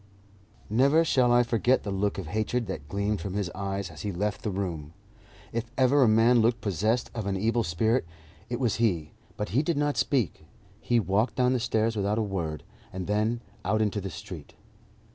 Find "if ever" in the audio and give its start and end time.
5.53-6.01